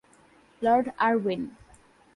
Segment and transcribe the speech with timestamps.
[0.61, 1.41] Lord Irwin